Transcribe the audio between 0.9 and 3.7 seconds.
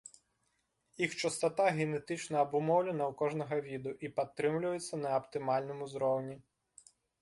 Іх частата генетычна абумоўлена ў кожнага